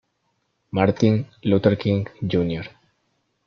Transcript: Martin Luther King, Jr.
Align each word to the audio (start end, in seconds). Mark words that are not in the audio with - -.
Martin 0.71 1.27
Luther 1.43 1.77
King, 1.77 2.07
Jr. 2.23 2.65